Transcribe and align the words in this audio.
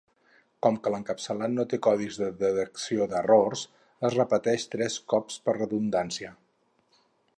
Com 0.67 0.77
que 0.85 0.93
l'encapçalat 0.93 1.53
no 1.57 1.65
té 1.73 1.79
codis 1.87 2.17
de 2.21 2.29
detecció 2.39 3.07
d'errors, 3.11 3.67
es 4.09 4.17
repeteix 4.21 4.69
tres 4.77 4.97
cops 5.15 5.39
per 5.47 5.57
redundància. 5.59 6.33